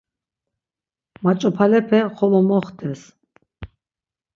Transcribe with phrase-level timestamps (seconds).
[1.23, 3.01] Maç̌opalepe xolo moxtes.